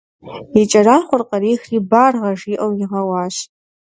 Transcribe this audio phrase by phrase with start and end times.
[0.61, 3.35] И кӏэрахъуэр кърихри «баргъэ» жиӏэу игъэуащ.